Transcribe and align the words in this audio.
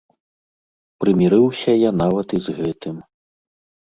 Прымірыўся 1.03 1.71
я 1.87 1.91
нават 2.01 2.27
і 2.39 2.43
з 2.47 2.59
гэтым. 2.61 2.95